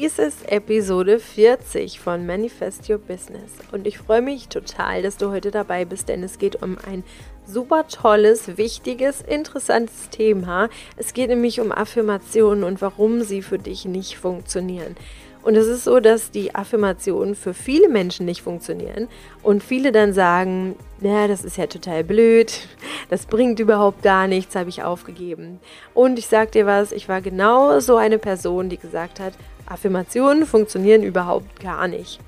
[0.00, 5.30] Dies ist Episode 40 von Manifest Your Business und ich freue mich total, dass du
[5.30, 7.02] heute dabei bist, denn es geht um ein
[7.44, 10.68] super tolles, wichtiges, interessantes Thema.
[10.96, 14.94] Es geht nämlich um Affirmationen und warum sie für dich nicht funktionieren.
[15.42, 19.08] Und es ist so, dass die Affirmationen für viele Menschen nicht funktionieren
[19.42, 22.52] und viele dann sagen, ja, das ist ja total blöd,
[23.10, 25.60] das bringt überhaupt gar nichts, habe ich aufgegeben.
[25.94, 29.34] Und ich sage dir was, ich war genau so eine Person, die gesagt hat,
[29.66, 32.20] Affirmationen funktionieren überhaupt gar nicht.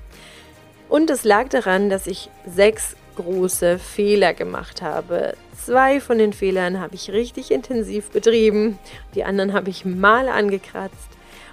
[0.89, 5.35] Und es lag daran, dass ich sechs große Fehler gemacht habe.
[5.57, 8.79] Zwei von den Fehlern habe ich richtig intensiv betrieben,
[9.15, 11.09] die anderen habe ich mal angekratzt.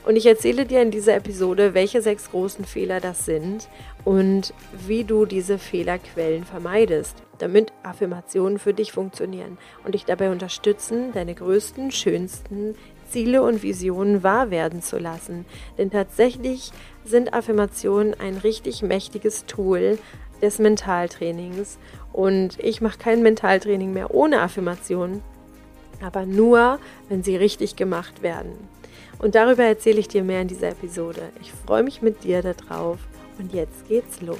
[0.08, 3.68] Und ich erzähle dir in dieser Episode, welche sechs großen Fehler das sind
[4.06, 4.54] und
[4.86, 11.34] wie du diese Fehlerquellen vermeidest, damit Affirmationen für dich funktionieren und dich dabei unterstützen, deine
[11.34, 12.74] größten, schönsten
[13.10, 15.44] Ziele und Visionen wahr werden zu lassen.
[15.76, 16.72] Denn tatsächlich
[17.04, 19.98] sind Affirmationen ein richtig mächtiges Tool
[20.40, 21.76] des Mentaltrainings.
[22.14, 25.20] Und ich mache kein Mentaltraining mehr ohne Affirmationen,
[26.02, 26.78] aber nur,
[27.10, 28.77] wenn sie richtig gemacht werden.
[29.18, 31.30] Und darüber erzähle ich dir mehr in dieser Episode.
[31.40, 32.98] Ich freue mich mit dir darauf.
[33.38, 34.36] Und jetzt geht's los.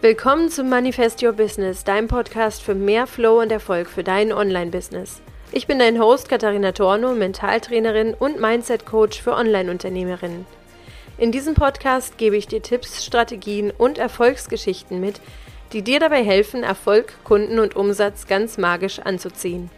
[0.00, 5.20] Willkommen zum Manifest Your Business, deinem Podcast für mehr Flow und Erfolg für dein Online-Business.
[5.52, 10.46] Ich bin dein Host Katharina Torno, Mentaltrainerin und Mindset-Coach für Online-Unternehmerinnen.
[11.18, 15.20] In diesem Podcast gebe ich dir Tipps, Strategien und Erfolgsgeschichten mit,
[15.74, 19.70] die dir dabei helfen, Erfolg, Kunden und Umsatz ganz magisch anzuziehen.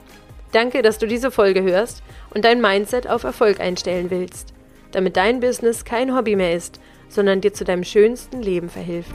[0.54, 4.54] Danke, dass du diese Folge hörst und dein Mindset auf Erfolg einstellen willst,
[4.92, 9.10] damit dein Business kein Hobby mehr ist, sondern dir zu deinem schönsten Leben verhilft.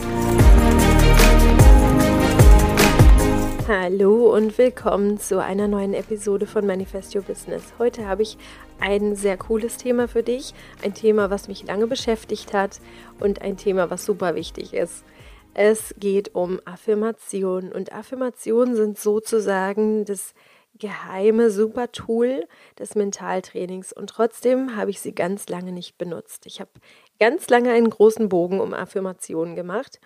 [3.70, 7.64] Hallo und willkommen zu einer neuen Episode von Manifest Your Business.
[7.80, 8.38] Heute habe ich
[8.82, 12.82] ein sehr cooles Thema für dich, ein Thema, was mich lange beschäftigt hat
[13.22, 15.06] und ein Thema, was super wichtig ist.
[15.54, 20.34] Es geht um Affirmationen und Affirmationen sind sozusagen das
[20.80, 22.48] geheime Super-Tool
[22.78, 26.46] des Mentaltrainings und trotzdem habe ich sie ganz lange nicht benutzt.
[26.46, 26.72] Ich habe
[27.20, 30.00] ganz lange einen großen Bogen um Affirmationen gemacht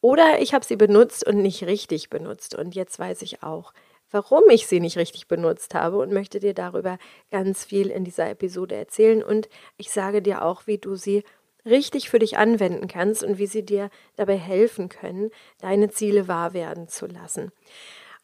[0.00, 3.72] oder ich habe sie benutzt und nicht richtig benutzt und jetzt weiß ich auch,
[4.10, 6.98] warum ich sie nicht richtig benutzt habe und möchte dir darüber
[7.30, 11.24] ganz viel in dieser Episode erzählen und ich sage dir auch, wie du sie
[11.64, 16.54] richtig für dich anwenden kannst und wie sie dir dabei helfen können, deine Ziele wahr
[16.54, 17.52] werden zu lassen.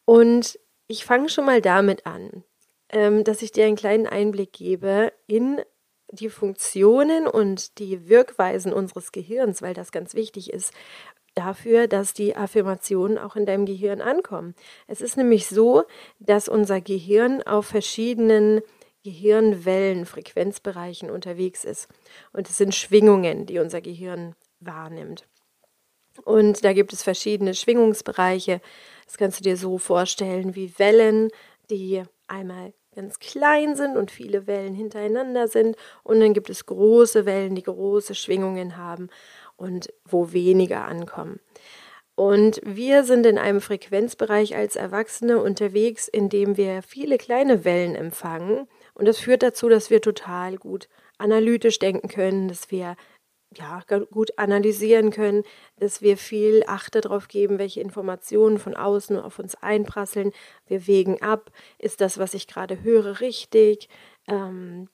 [0.05, 2.43] Und ich fange schon mal damit an,
[2.89, 5.61] ähm, dass ich dir einen kleinen Einblick gebe in
[6.11, 10.73] die Funktionen und die Wirkweisen unseres Gehirns, weil das ganz wichtig ist
[11.37, 14.55] dafür, dass die Affirmationen auch in deinem Gehirn ankommen.
[14.87, 15.83] Es ist nämlich so,
[16.19, 18.61] dass unser Gehirn auf verschiedenen
[19.03, 21.87] Gehirnwellen, Frequenzbereichen unterwegs ist.
[22.33, 25.27] Und es sind Schwingungen, die unser Gehirn wahrnimmt.
[26.25, 28.59] Und da gibt es verschiedene Schwingungsbereiche.
[29.07, 31.29] Das kannst du dir so vorstellen wie Wellen,
[31.69, 35.75] die einmal ganz klein sind und viele Wellen hintereinander sind.
[36.03, 39.09] Und dann gibt es große Wellen, die große Schwingungen haben
[39.55, 41.39] und wo weniger ankommen.
[42.15, 47.95] Und wir sind in einem Frequenzbereich als Erwachsene unterwegs, in dem wir viele kleine Wellen
[47.95, 48.67] empfangen.
[48.95, 52.95] Und das führt dazu, dass wir total gut analytisch denken können, dass wir
[53.57, 53.81] ja,
[54.11, 55.43] gut analysieren können,
[55.77, 60.31] dass wir viel Acht darauf geben, welche Informationen von außen auf uns einprasseln.
[60.67, 63.89] Wir wägen ab, ist das, was ich gerade höre, richtig?
[64.27, 64.89] Ähm,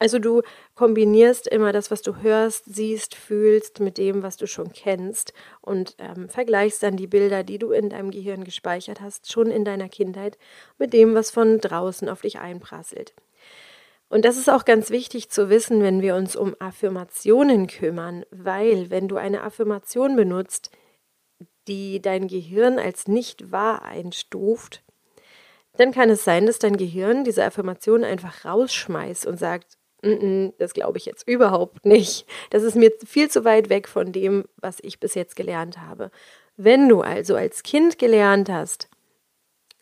[0.00, 0.42] also du
[0.74, 5.96] kombinierst immer das, was du hörst, siehst, fühlst mit dem, was du schon kennst und
[5.98, 9.88] ähm, vergleichst dann die Bilder, die du in deinem Gehirn gespeichert hast, schon in deiner
[9.88, 10.38] Kindheit,
[10.78, 13.12] mit dem, was von draußen auf dich einprasselt.
[14.08, 18.90] Und das ist auch ganz wichtig zu wissen, wenn wir uns um Affirmationen kümmern, weil
[18.90, 20.70] wenn du eine Affirmation benutzt,
[21.66, 24.82] die dein Gehirn als nicht wahr einstuft,
[25.76, 29.76] dann kann es sein, dass dein Gehirn diese Affirmation einfach rausschmeißt und sagt,
[30.58, 32.26] das glaube ich jetzt überhaupt nicht.
[32.50, 36.10] Das ist mir viel zu weit weg von dem, was ich bis jetzt gelernt habe.
[36.56, 38.88] Wenn du also als Kind gelernt hast,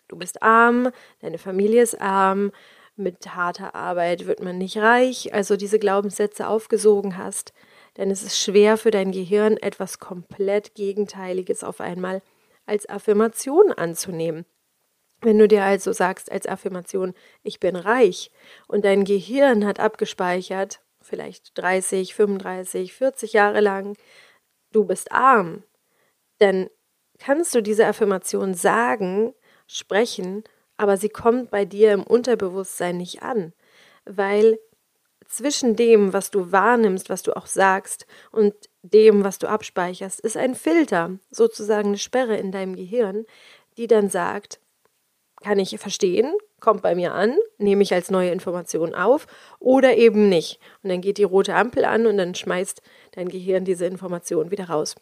[0.09, 0.91] du bist arm,
[1.21, 2.51] deine Familie ist arm,
[2.97, 7.53] mit harter Arbeit wird man nicht reich, also diese Glaubenssätze aufgesogen hast,
[7.97, 12.23] denn es ist schwer für dein Gehirn etwas komplett Gegenteiliges auf einmal
[12.65, 14.45] als Affirmation anzunehmen.
[15.21, 18.31] Wenn du dir also sagst als Affirmation, ich bin reich
[18.69, 23.97] und dein Gehirn hat abgespeichert, vielleicht 30, 35, 40 Jahre lang,
[24.73, 25.63] du bist arm,
[26.39, 26.69] dann
[27.19, 29.33] kannst du diese Affirmation sagen,
[29.67, 30.45] sprechen
[30.77, 33.53] aber sie kommt bei dir im Unterbewusstsein nicht an,
[34.05, 34.59] weil
[35.27, 40.37] zwischen dem, was du wahrnimmst, was du auch sagst, und dem, was du abspeicherst, ist
[40.37, 43.27] ein Filter, sozusagen eine Sperre in deinem Gehirn,
[43.77, 44.61] die dann sagt,
[45.43, 49.27] kann ich verstehen, kommt bei mir an, nehme ich als neue Information auf
[49.59, 50.61] oder eben nicht.
[50.83, 52.81] Und dann geht die rote Ampel an und dann schmeißt
[53.13, 54.95] dein Gehirn diese Information wieder raus.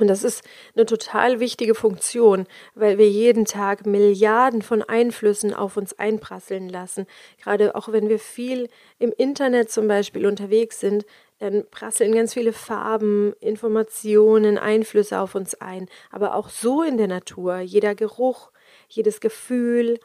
[0.00, 0.42] Und das ist
[0.74, 7.06] eine total wichtige Funktion, weil wir jeden Tag Milliarden von Einflüssen auf uns einprasseln lassen.
[7.40, 8.68] Gerade auch wenn wir viel
[8.98, 11.06] im Internet zum Beispiel unterwegs sind,
[11.38, 15.88] dann prasseln ganz viele Farben, Informationen, Einflüsse auf uns ein.
[16.10, 18.50] Aber auch so in der Natur, jeder Geruch,
[18.88, 20.00] jedes Gefühl,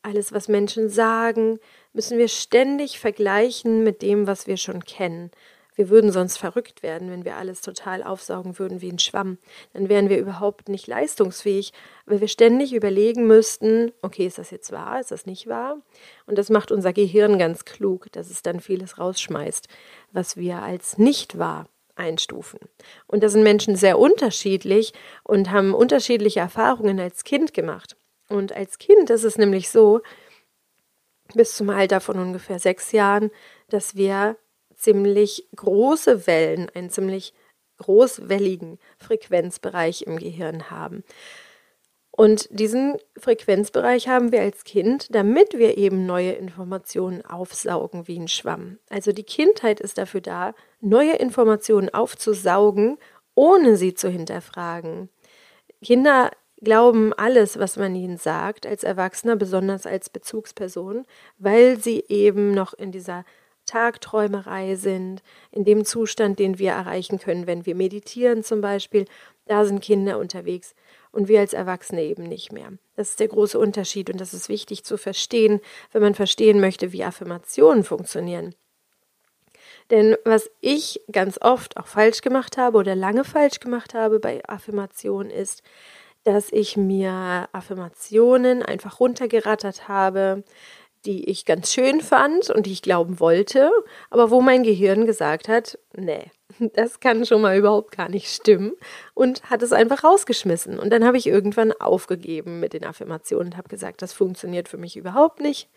[0.00, 1.58] alles, was Menschen sagen,
[1.92, 5.30] müssen wir ständig vergleichen mit dem, was wir schon kennen.
[5.74, 9.38] Wir würden sonst verrückt werden, wenn wir alles total aufsaugen würden wie ein Schwamm.
[9.72, 11.72] Dann wären wir überhaupt nicht leistungsfähig,
[12.06, 15.78] weil wir ständig überlegen müssten, okay, ist das jetzt wahr, ist das nicht wahr?
[16.26, 19.68] Und das macht unser Gehirn ganz klug, dass es dann vieles rausschmeißt,
[20.12, 21.66] was wir als nicht wahr
[21.96, 22.60] einstufen.
[23.06, 24.92] Und da sind Menschen sehr unterschiedlich
[25.22, 27.96] und haben unterschiedliche Erfahrungen als Kind gemacht.
[28.28, 30.00] Und als Kind ist es nämlich so,
[31.34, 33.30] bis zum Alter von ungefähr sechs Jahren,
[33.68, 34.36] dass wir
[34.84, 37.32] ziemlich große Wellen, einen ziemlich
[37.78, 41.02] großwelligen Frequenzbereich im Gehirn haben.
[42.16, 48.28] Und diesen Frequenzbereich haben wir als Kind, damit wir eben neue Informationen aufsaugen wie ein
[48.28, 48.78] Schwamm.
[48.88, 52.98] Also die Kindheit ist dafür da, neue Informationen aufzusaugen,
[53.34, 55.08] ohne sie zu hinterfragen.
[55.82, 56.30] Kinder
[56.62, 61.06] glauben alles, was man ihnen sagt, als Erwachsener, besonders als Bezugsperson,
[61.38, 63.24] weil sie eben noch in dieser
[63.66, 69.06] Tagträumerei sind, in dem Zustand, den wir erreichen können, wenn wir meditieren zum Beispiel,
[69.46, 70.74] da sind Kinder unterwegs
[71.12, 72.72] und wir als Erwachsene eben nicht mehr.
[72.96, 75.60] Das ist der große Unterschied und das ist wichtig zu verstehen,
[75.92, 78.54] wenn man verstehen möchte, wie Affirmationen funktionieren.
[79.90, 84.42] Denn was ich ganz oft auch falsch gemacht habe oder lange falsch gemacht habe bei
[84.48, 85.62] Affirmationen ist,
[86.24, 90.42] dass ich mir Affirmationen einfach runtergerattert habe,
[91.06, 93.70] die ich ganz schön fand und die ich glauben wollte,
[94.10, 96.30] aber wo mein Gehirn gesagt hat, nee,
[96.74, 98.72] das kann schon mal überhaupt gar nicht stimmen
[99.12, 100.78] und hat es einfach rausgeschmissen.
[100.78, 104.78] Und dann habe ich irgendwann aufgegeben mit den Affirmationen und habe gesagt, das funktioniert für
[104.78, 105.68] mich überhaupt nicht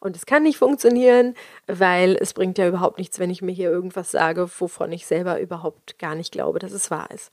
[0.00, 1.34] und es kann nicht funktionieren,
[1.66, 5.40] weil es bringt ja überhaupt nichts, wenn ich mir hier irgendwas sage, wovon ich selber
[5.40, 7.32] überhaupt gar nicht glaube, dass es wahr ist.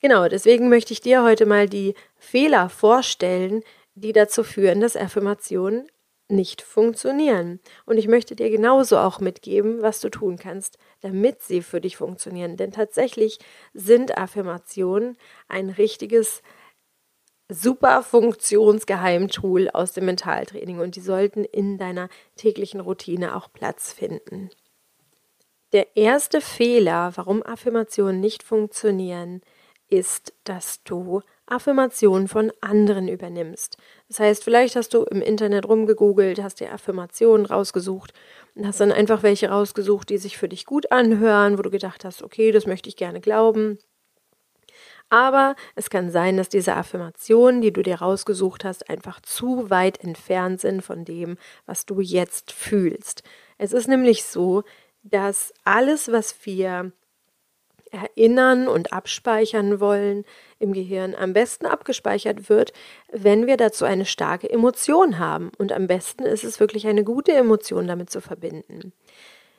[0.00, 3.62] Genau, deswegen möchte ich dir heute mal die Fehler vorstellen,
[3.94, 5.88] die dazu führen, dass Affirmationen
[6.28, 7.60] nicht funktionieren.
[7.84, 11.96] Und ich möchte dir genauso auch mitgeben, was du tun kannst, damit sie für dich
[11.96, 12.56] funktionieren.
[12.56, 13.38] Denn tatsächlich
[13.74, 15.16] sind Affirmationen
[15.48, 16.42] ein richtiges
[17.48, 24.50] super Funktionsgeheimtool aus dem Mentaltraining und die sollten in deiner täglichen Routine auch Platz finden.
[25.72, 29.42] Der erste Fehler, warum Affirmationen nicht funktionieren,
[29.88, 33.76] ist, dass du Affirmationen von anderen übernimmst.
[34.08, 38.12] Das heißt, vielleicht hast du im Internet rumgegoogelt, hast dir Affirmationen rausgesucht
[38.54, 42.04] und hast dann einfach welche rausgesucht, die sich für dich gut anhören, wo du gedacht
[42.04, 43.78] hast, okay, das möchte ich gerne glauben.
[45.08, 50.02] Aber es kann sein, dass diese Affirmationen, die du dir rausgesucht hast, einfach zu weit
[50.02, 53.22] entfernt sind von dem, was du jetzt fühlst.
[53.56, 54.64] Es ist nämlich so,
[55.04, 56.90] dass alles, was wir
[57.90, 60.24] erinnern und abspeichern wollen
[60.58, 62.72] im Gehirn, am besten abgespeichert wird,
[63.12, 65.50] wenn wir dazu eine starke Emotion haben.
[65.58, 68.92] Und am besten ist es wirklich eine gute Emotion damit zu verbinden.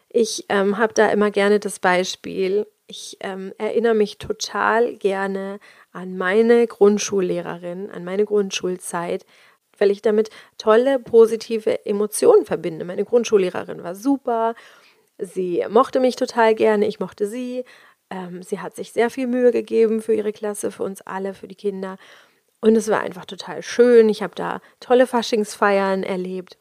[0.10, 5.60] Ich ähm, habe da immer gerne das Beispiel, ich ähm, erinnere mich total gerne
[5.91, 9.25] an meine Grundschullehrerin, an meine Grundschulzeit,
[9.77, 12.86] weil ich damit tolle, positive Emotionen verbinde.
[12.86, 14.55] Meine Grundschullehrerin war super,
[15.17, 17.65] sie mochte mich total gerne, ich mochte sie,
[18.09, 21.47] ähm, sie hat sich sehr viel Mühe gegeben für ihre Klasse, für uns alle, für
[21.47, 21.97] die Kinder.
[22.61, 24.09] Und es war einfach total schön.
[24.09, 26.57] Ich habe da tolle Faschingsfeiern erlebt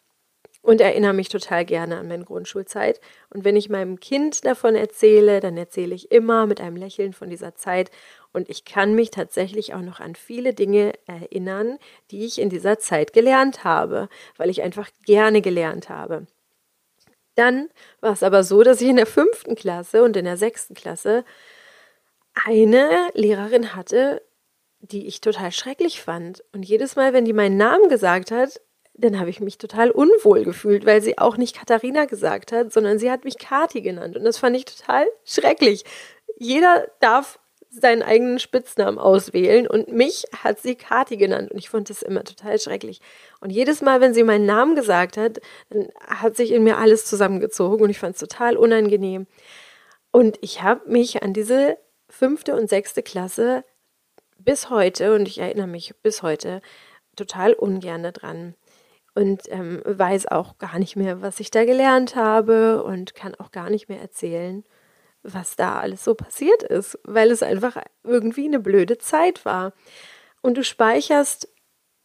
[0.67, 3.01] und erinnere mich total gerne an meine Grundschulzeit.
[3.31, 7.31] Und wenn ich meinem Kind davon erzähle, dann erzähle ich immer mit einem Lächeln von
[7.31, 7.91] dieser Zeit.
[8.33, 11.79] Und ich kann mich tatsächlich auch noch an viele Dinge erinnern,
[12.11, 16.27] die ich in dieser Zeit gelernt habe, weil ich einfach gerne gelernt habe.
[17.37, 17.69] Dann
[18.01, 21.25] war es aber so, dass ich in der fünften Klasse und in der sechsten Klasse
[22.45, 24.23] eine Lehrerin hatte,
[24.81, 26.43] die ich total schrecklich fand.
[26.53, 28.61] Und jedes Mal, wenn die meinen Namen gesagt hat,
[28.95, 32.99] dann habe ich mich total unwohl gefühlt, weil sie auch nicht Katharina gesagt hat, sondern
[32.99, 34.17] sie hat mich Kati genannt.
[34.17, 35.85] Und das fand ich total schrecklich.
[36.39, 37.39] Jeder darf
[37.71, 42.25] seinen eigenen Spitznamen auswählen und mich hat sie Kati genannt und ich fand das immer
[42.25, 43.01] total schrecklich.
[43.41, 47.05] Und jedes Mal, wenn sie meinen Namen gesagt hat, dann hat sich in mir alles
[47.05, 49.27] zusammengezogen und ich fand es total unangenehm.
[50.11, 51.77] Und ich habe mich an diese
[52.09, 53.65] fünfte und sechste Klasse
[54.39, 56.63] bis heute, und ich erinnere mich bis heute,
[57.17, 58.55] total ungern dran.
[59.15, 63.51] Und ähm, weiß auch gar nicht mehr, was ich da gelernt habe und kann auch
[63.51, 64.65] gar nicht mehr erzählen
[65.33, 69.73] was da alles so passiert ist, weil es einfach irgendwie eine blöde Zeit war.
[70.43, 71.49] Und du speicherst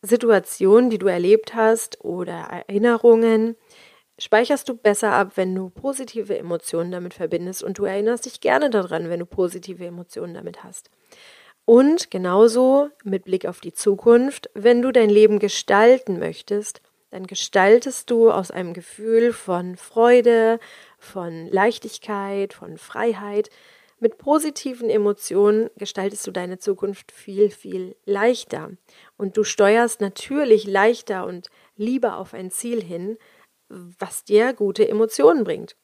[0.01, 3.55] Situationen, die du erlebt hast oder Erinnerungen,
[4.17, 8.69] speicherst du besser ab, wenn du positive Emotionen damit verbindest und du erinnerst dich gerne
[8.69, 10.89] daran, wenn du positive Emotionen damit hast.
[11.65, 18.09] Und genauso mit Blick auf die Zukunft, wenn du dein Leben gestalten möchtest, dann gestaltest
[18.09, 20.59] du aus einem Gefühl von Freude,
[21.01, 23.49] von Leichtigkeit, von Freiheit.
[23.99, 28.71] Mit positiven Emotionen gestaltest du deine Zukunft viel, viel leichter.
[29.17, 33.17] Und du steuerst natürlich leichter und lieber auf ein Ziel hin,
[33.67, 35.75] was dir gute Emotionen bringt.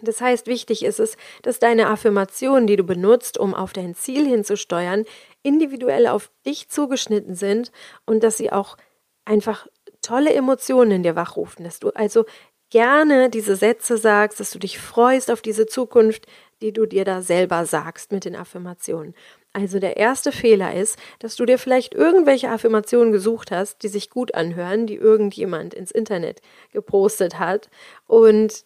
[0.00, 4.26] Das heißt, wichtig ist es, dass deine Affirmationen, die du benutzt, um auf dein Ziel
[4.26, 5.04] hinzusteuern,
[5.42, 7.70] individuell auf dich zugeschnitten sind
[8.06, 8.76] und dass sie auch
[9.24, 9.66] einfach
[10.00, 12.24] tolle Emotionen in dir wachrufen, dass du also
[12.72, 16.26] gerne diese Sätze sagst, dass du dich freust auf diese Zukunft,
[16.62, 19.14] die du dir da selber sagst mit den Affirmationen.
[19.52, 24.08] Also der erste Fehler ist, dass du dir vielleicht irgendwelche Affirmationen gesucht hast, die sich
[24.08, 26.40] gut anhören, die irgendjemand ins Internet
[26.72, 27.68] gepostet hat
[28.06, 28.64] und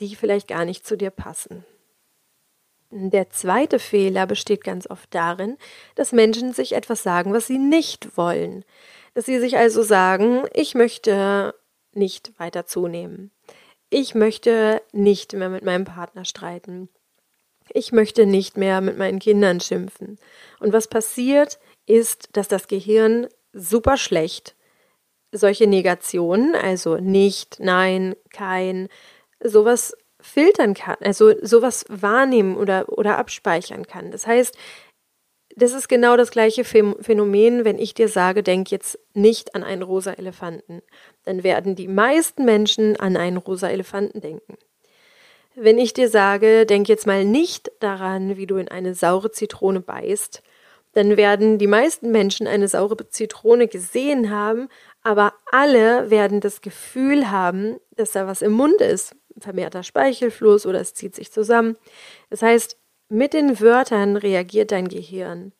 [0.00, 1.64] die vielleicht gar nicht zu dir passen.
[2.90, 5.56] Der zweite Fehler besteht ganz oft darin,
[5.94, 8.66] dass Menschen sich etwas sagen, was sie nicht wollen.
[9.14, 11.54] Dass sie sich also sagen, ich möchte
[11.94, 13.30] nicht weiter zunehmen.
[13.98, 16.90] Ich möchte nicht mehr mit meinem Partner streiten.
[17.70, 20.18] Ich möchte nicht mehr mit meinen Kindern schimpfen.
[20.60, 24.54] Und was passiert, ist, dass das Gehirn super schlecht
[25.32, 28.88] solche Negationen, also nicht, nein, kein,
[29.42, 34.10] sowas filtern kann, also sowas wahrnehmen oder, oder abspeichern kann.
[34.10, 34.58] Das heißt,
[35.56, 39.82] das ist genau das gleiche Phänomen, wenn ich dir sage, denk jetzt nicht an einen
[39.82, 40.82] rosa Elefanten.
[41.24, 44.58] Dann werden die meisten Menschen an einen rosa Elefanten denken.
[45.54, 49.80] Wenn ich dir sage, denk jetzt mal nicht daran, wie du in eine saure Zitrone
[49.80, 50.42] beißt,
[50.92, 54.68] dann werden die meisten Menschen eine saure Zitrone gesehen haben,
[55.02, 60.80] aber alle werden das Gefühl haben, dass da was im Mund ist, vermehrter Speichelfluss oder
[60.80, 61.76] es zieht sich zusammen.
[62.28, 62.76] Das heißt,
[63.08, 65.52] mit den Wörtern reagiert dein Gehirn.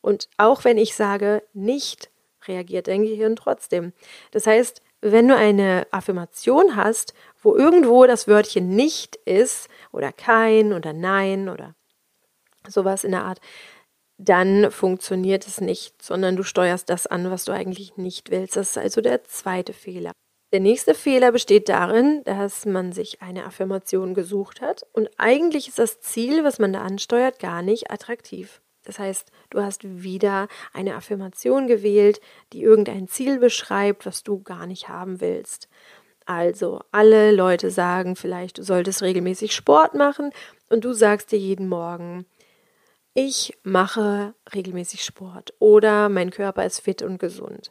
[0.00, 2.10] Und auch wenn ich sage nicht,
[2.46, 3.92] reagiert dein Gehirn trotzdem.
[4.30, 10.72] Das heißt, wenn du eine Affirmation hast, wo irgendwo das Wörtchen nicht ist oder kein
[10.72, 11.74] oder nein oder
[12.66, 13.40] sowas in der Art,
[14.18, 18.56] dann funktioniert es nicht, sondern du steuerst das an, was du eigentlich nicht willst.
[18.56, 20.10] Das ist also der zweite Fehler.
[20.52, 25.78] Der nächste Fehler besteht darin, dass man sich eine Affirmation gesucht hat und eigentlich ist
[25.78, 28.62] das Ziel, was man da ansteuert, gar nicht attraktiv.
[28.84, 32.22] Das heißt, du hast wieder eine Affirmation gewählt,
[32.54, 35.68] die irgendein Ziel beschreibt, was du gar nicht haben willst.
[36.24, 40.30] Also, alle Leute sagen vielleicht, du solltest regelmäßig Sport machen
[40.70, 42.24] und du sagst dir jeden Morgen,
[43.12, 47.70] ich mache regelmäßig Sport oder mein Körper ist fit und gesund.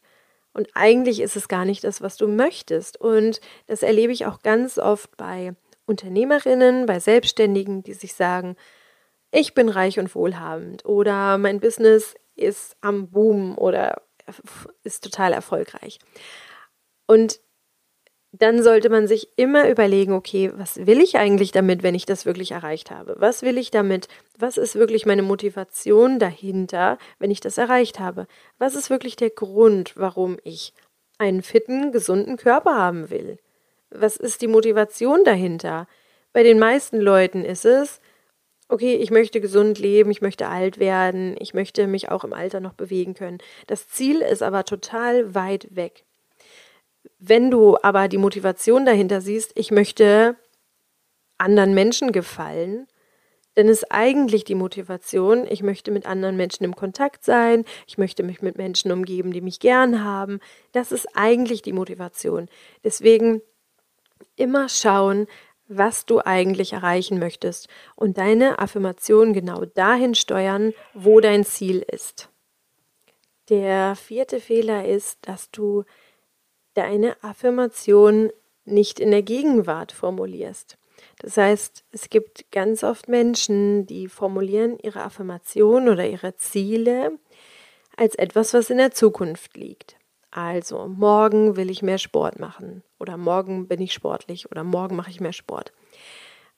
[0.57, 2.99] Und eigentlich ist es gar nicht das, was du möchtest.
[2.99, 5.53] Und das erlebe ich auch ganz oft bei
[5.85, 8.55] Unternehmerinnen, bei Selbstständigen, die sich sagen,
[9.29, 14.01] ich bin reich und wohlhabend oder mein Business ist am Boom oder
[14.83, 15.99] ist total erfolgreich.
[17.05, 17.39] Und
[18.39, 22.25] dann sollte man sich immer überlegen, okay, was will ich eigentlich damit, wenn ich das
[22.25, 23.15] wirklich erreicht habe?
[23.19, 24.07] Was will ich damit?
[24.37, 28.27] Was ist wirklich meine Motivation dahinter, wenn ich das erreicht habe?
[28.57, 30.73] Was ist wirklich der Grund, warum ich
[31.17, 33.37] einen fitten, gesunden Körper haben will?
[33.89, 35.87] Was ist die Motivation dahinter?
[36.33, 38.01] Bei den meisten Leuten ist es,
[38.69, 42.59] okay, ich möchte gesund leben, ich möchte alt werden, ich möchte mich auch im Alter
[42.59, 43.39] noch bewegen können.
[43.65, 46.03] Das Ziel ist aber total weit weg.
[47.19, 50.35] Wenn du aber die Motivation dahinter siehst, ich möchte
[51.37, 52.87] anderen Menschen gefallen,
[53.55, 58.21] dann ist eigentlich die Motivation, ich möchte mit anderen Menschen im Kontakt sein, ich möchte
[58.21, 60.39] mich mit Menschen umgeben, die mich gern haben.
[60.73, 62.49] Das ist eigentlich die Motivation.
[62.83, 63.41] Deswegen
[64.35, 65.25] immer schauen,
[65.67, 72.29] was du eigentlich erreichen möchtest und deine Affirmation genau dahin steuern, wo dein Ziel ist.
[73.49, 75.83] Der vierte Fehler ist, dass du
[76.77, 78.31] deine Affirmation
[78.65, 80.77] nicht in der Gegenwart formulierst.
[81.19, 87.17] Das heißt, es gibt ganz oft Menschen, die formulieren ihre Affirmation oder ihre Ziele
[87.95, 89.95] als etwas, was in der Zukunft liegt.
[90.31, 95.09] Also, morgen will ich mehr Sport machen oder morgen bin ich sportlich oder morgen mache
[95.09, 95.73] ich mehr Sport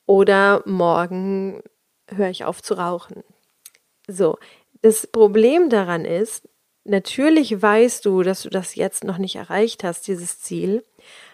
[0.05, 1.61] oder morgen
[2.09, 3.23] höre ich auf zu rauchen.
[4.07, 4.37] So,
[4.81, 6.49] das Problem daran ist,
[6.89, 10.83] natürlich weißt du, dass du das jetzt noch nicht erreicht hast, dieses Ziel,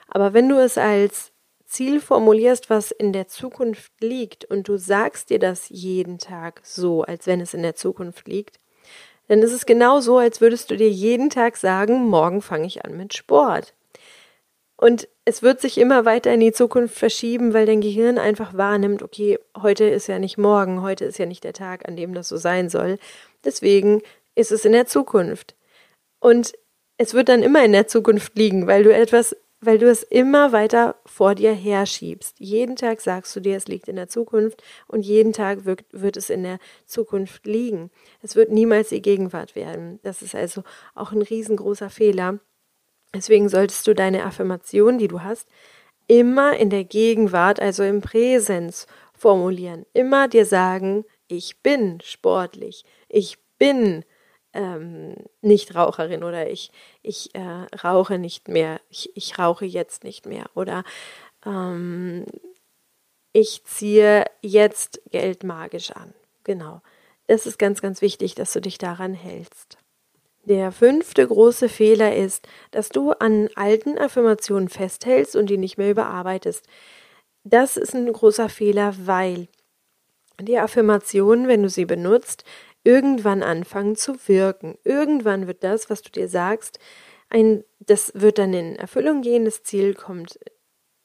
[0.08, 1.32] aber wenn du es als
[1.66, 7.04] Ziel formulierst, was in der Zukunft liegt und du sagst dir das jeden Tag so,
[7.04, 8.60] als wenn es in der Zukunft liegt,
[9.28, 12.86] dann ist es genau so, als würdest du dir jeden Tag sagen, morgen fange ich
[12.86, 13.74] an mit Sport.
[14.78, 19.02] Und es wird sich immer weiter in die Zukunft verschieben, weil dein Gehirn einfach wahrnimmt,
[19.02, 22.28] okay, heute ist ja nicht morgen, heute ist ja nicht der Tag, an dem das
[22.28, 23.00] so sein soll.
[23.44, 24.02] Deswegen
[24.36, 25.56] ist es in der Zukunft.
[26.20, 26.54] Und
[26.98, 30.52] es wird dann immer in der Zukunft liegen, weil du etwas, weil du es immer
[30.52, 32.40] weiter vor dir herschiebst.
[32.40, 36.18] Jeden Tag sagst du dir, es liegt in der Zukunft und jeden Tag wird, wird
[36.18, 37.92] es in der Zukunft liegen.
[38.22, 40.00] Es wird niemals die Gegenwart werden.
[40.04, 40.64] Das ist also
[40.94, 42.40] auch ein riesengroßer Fehler.
[43.14, 45.48] Deswegen solltest du deine Affirmation, die du hast,
[46.08, 48.88] immer in der Gegenwart, also im Präsens
[49.18, 49.86] formulieren.
[49.94, 54.04] Immer dir sagen, ich bin sportlich, ich bin
[54.56, 56.72] ähm, nicht Raucherin oder ich,
[57.04, 60.84] ich äh, rauche nicht mehr, ich, ich rauche jetzt nicht mehr oder
[61.46, 62.26] ähm,
[63.34, 66.14] ich ziehe jetzt Geld magisch an.
[66.44, 66.82] Genau.
[67.28, 69.78] Das ist ganz, ganz wichtig, dass du dich daran hältst.
[70.46, 75.90] Der fünfte große Fehler ist, dass du an alten Affirmationen festhältst und die nicht mehr
[75.90, 76.68] überarbeitest.
[77.44, 79.48] Das ist ein großer Fehler, weil
[80.40, 82.44] die Affirmationen, wenn du sie benutzt,
[82.86, 84.78] irgendwann anfangen zu wirken.
[84.86, 86.80] Irgendwann wird das, was du dir sagst,
[87.30, 90.40] ein, das wird dann in Erfüllung gehen, das Ziel kommt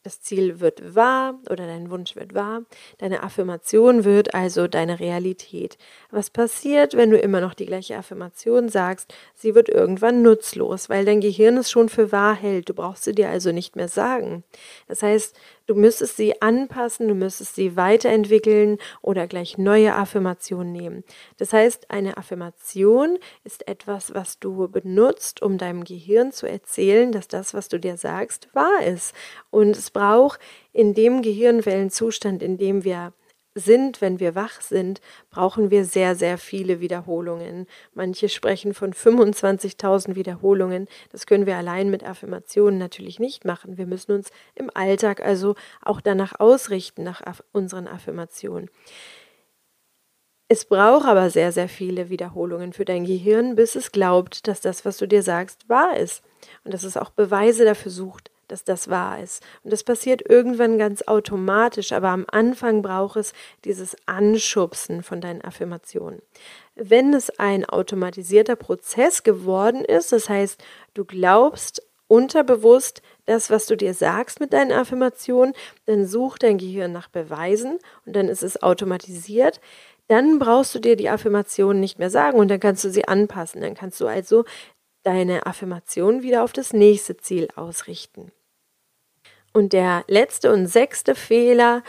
[0.02, 2.62] das Ziel wird wahr oder dein Wunsch wird wahr.
[2.98, 5.76] Deine Affirmation wird also deine Realität.
[6.10, 9.12] Was passiert, wenn du immer noch die gleiche Affirmation sagst?
[9.34, 12.70] Sie wird irgendwann nutzlos, weil dein Gehirn es schon für wahr hält.
[12.70, 14.42] Du brauchst sie dir also nicht mehr sagen.
[14.88, 15.38] Das heißt,
[15.70, 21.04] du müsstest sie anpassen, du müsstest sie weiterentwickeln oder gleich neue Affirmationen nehmen.
[21.38, 27.28] Das heißt, eine Affirmation ist etwas, was du benutzt, um deinem Gehirn zu erzählen, dass
[27.28, 29.14] das, was du dir sagst, wahr ist.
[29.50, 30.40] Und es braucht
[30.72, 33.12] in dem Gehirnwellenzustand, in dem wir
[33.54, 37.66] sind, wenn wir wach sind, brauchen wir sehr, sehr viele Wiederholungen.
[37.94, 40.86] Manche sprechen von 25.000 Wiederholungen.
[41.10, 43.76] Das können wir allein mit Affirmationen natürlich nicht machen.
[43.76, 48.70] Wir müssen uns im Alltag also auch danach ausrichten, nach unseren Affirmationen.
[50.52, 54.84] Es braucht aber sehr, sehr viele Wiederholungen für dein Gehirn, bis es glaubt, dass das,
[54.84, 56.24] was du dir sagst, wahr ist.
[56.64, 59.42] Und dass es auch Beweise dafür sucht, dass das wahr ist.
[59.62, 63.32] Und das passiert irgendwann ganz automatisch, aber am Anfang braucht es
[63.64, 66.20] dieses Anschubsen von deinen Affirmationen.
[66.74, 70.62] Wenn es ein automatisierter Prozess geworden ist, das heißt,
[70.94, 75.54] du glaubst unterbewusst das, was du dir sagst mit deinen Affirmationen,
[75.86, 79.60] dann sucht dein Gehirn nach Beweisen und dann ist es automatisiert
[80.10, 83.60] dann brauchst du dir die Affirmation nicht mehr sagen und dann kannst du sie anpassen.
[83.60, 84.44] Dann kannst du also
[85.04, 88.32] deine Affirmation wieder auf das nächste Ziel ausrichten.
[89.52, 91.82] Und der letzte und sechste Fehler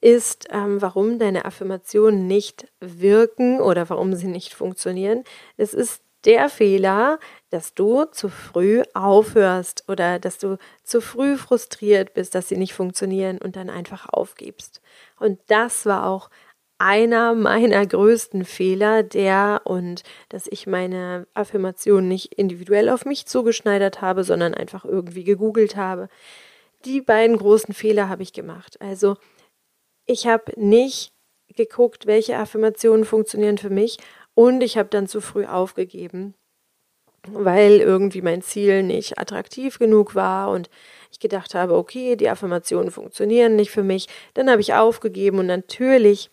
[0.00, 5.24] ist, ähm, warum deine Affirmationen nicht wirken oder warum sie nicht funktionieren.
[5.56, 7.18] Es ist der Fehler,
[7.50, 12.74] dass du zu früh aufhörst oder dass du zu früh frustriert bist, dass sie nicht
[12.74, 14.82] funktionieren und dann einfach aufgibst.
[15.18, 16.30] Und das war auch
[16.78, 24.02] einer meiner größten Fehler, der und dass ich meine Affirmation nicht individuell auf mich zugeschneidert
[24.02, 26.08] habe, sondern einfach irgendwie gegoogelt habe
[26.84, 28.80] die beiden großen Fehler habe ich gemacht.
[28.80, 29.16] Also
[30.04, 31.12] ich habe nicht
[31.54, 33.98] geguckt, welche Affirmationen funktionieren für mich
[34.34, 36.34] und ich habe dann zu früh aufgegeben,
[37.26, 40.68] weil irgendwie mein Ziel nicht attraktiv genug war und
[41.10, 44.06] ich gedacht habe, okay, die Affirmationen funktionieren nicht für mich.
[44.34, 46.30] Dann habe ich aufgegeben und natürlich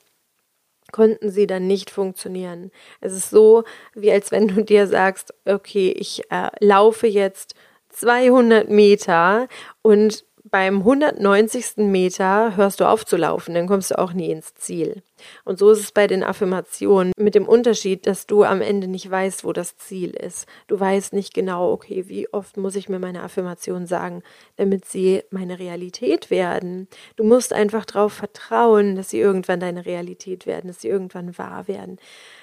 [0.92, 2.72] konnten sie dann nicht funktionieren.
[3.00, 3.64] Es ist so,
[3.96, 7.56] wie als wenn du dir sagst, okay, ich äh, laufe jetzt
[7.90, 9.48] 200 Meter
[9.82, 11.78] und beim 190.
[11.78, 15.02] Meter hörst du auf zu laufen, dann kommst du auch nie ins Ziel.
[15.46, 19.10] Und so ist es bei den Affirmationen mit dem Unterschied, dass du am Ende nicht
[19.10, 20.46] weißt, wo das Ziel ist.
[20.68, 24.22] Du weißt nicht genau, okay, wie oft muss ich mir meine Affirmationen sagen,
[24.56, 26.88] damit sie meine Realität werden.
[27.16, 31.68] Du musst einfach darauf vertrauen, dass sie irgendwann deine Realität werden, dass sie irgendwann wahr
[31.68, 31.98] werden.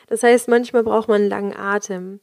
[0.09, 2.19] Das heißt, manchmal braucht man einen langen Atem.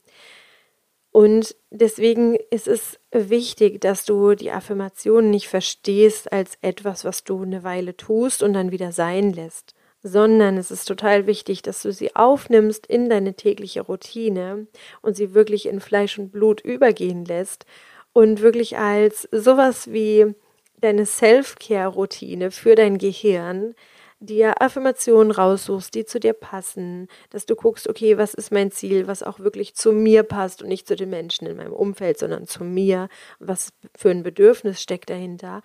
[1.18, 7.42] Und deswegen ist es wichtig, dass du die Affirmation nicht verstehst als etwas, was du
[7.42, 11.92] eine Weile tust und dann wieder sein lässt, sondern es ist total wichtig, dass du
[11.92, 14.68] sie aufnimmst in deine tägliche Routine
[15.02, 17.66] und sie wirklich in Fleisch und Blut übergehen lässt
[18.14, 20.36] und wirklich als sowas wie
[20.82, 23.74] deine Self-Care-Routine für dein Gehirn,
[24.20, 29.08] dir Affirmationen raussuchst, die zu dir passen, dass du guckst, okay, was ist mein Ziel,
[29.08, 32.48] was auch wirklich zu mir passt und nicht zu den Menschen in meinem Umfeld, sondern
[32.48, 35.62] zu mir, was für ein Bedürfnis steckt dahinter.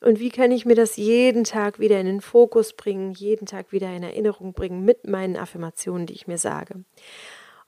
[0.00, 3.70] Und wie kann ich mir das jeden Tag wieder in den Fokus bringen, jeden Tag
[3.70, 6.84] wieder in Erinnerung bringen mit meinen Affirmationen, die ich mir sage.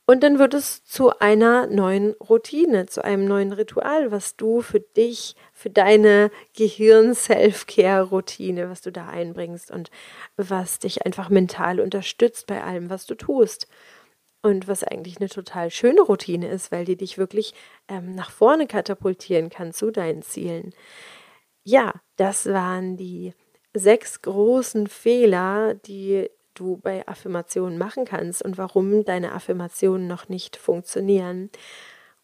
[0.07, 4.81] Und dann wird es zu einer neuen Routine, zu einem neuen Ritual, was du für
[4.81, 9.90] dich, für deine Gehirn-Self-Care-Routine, was du da einbringst und
[10.37, 13.67] was dich einfach mental unterstützt bei allem, was du tust.
[14.43, 17.55] Und was eigentlich eine total schöne Routine ist, weil die dich wirklich
[17.88, 20.75] ähm, nach vorne katapultieren kann zu deinen Zielen.
[21.62, 23.33] Ja, das waren die
[23.73, 30.57] sechs großen Fehler, die du bei Affirmationen machen kannst und warum deine Affirmationen noch nicht
[30.57, 31.51] funktionieren.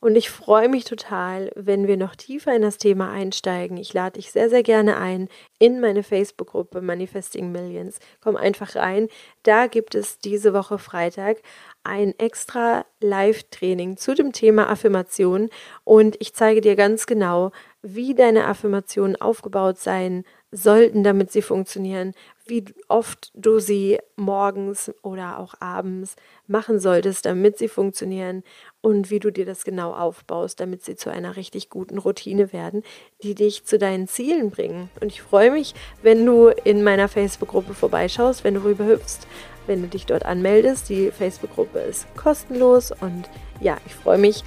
[0.00, 3.76] Und ich freue mich total, wenn wir noch tiefer in das Thema einsteigen.
[3.76, 5.28] Ich lade dich sehr, sehr gerne ein
[5.60, 8.00] in meine Facebook-Gruppe Manifesting Millions.
[8.20, 9.08] Komm einfach rein.
[9.44, 11.36] Da gibt es diese Woche Freitag
[11.84, 15.50] ein extra Live-Training zu dem Thema Affirmation
[15.84, 22.12] und ich zeige dir ganz genau, wie deine Affirmationen aufgebaut sein sollten, damit sie funktionieren,
[22.44, 26.16] wie oft du sie morgens oder auch abends
[26.48, 28.42] machen solltest, damit sie funktionieren
[28.80, 32.82] und wie du dir das genau aufbaust, damit sie zu einer richtig guten Routine werden,
[33.22, 34.90] die dich zu deinen Zielen bringen.
[35.00, 39.26] Und ich freue mich, wenn du in meiner Facebook-Gruppe vorbeischaust, wenn du rüberhüpfst,
[39.66, 40.88] wenn du dich dort anmeldest.
[40.88, 43.28] Die Facebook-Gruppe ist kostenlos und
[43.60, 44.44] ja, ich freue mich,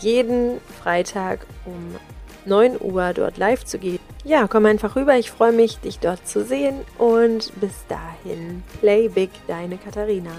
[0.00, 1.96] jeden Freitag um
[2.44, 3.98] 9 Uhr dort live zu gehen.
[4.24, 5.16] Ja, komm einfach rüber.
[5.16, 6.80] Ich freue mich, dich dort zu sehen.
[6.98, 10.32] Und bis dahin, play big, deine Katharina.